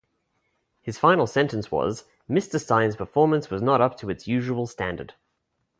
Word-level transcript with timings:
His 0.81 0.97
final 0.97 1.27
sentence 1.27 1.69
was 1.71 2.05
Mr. 2.27 2.59
Steyne's 2.59 2.95
performance 2.95 3.51
was 3.51 3.61
not 3.61 3.81
up 3.81 3.97
to 3.99 4.09
its 4.09 4.25
usual 4.27 4.65
standard. 4.65 5.13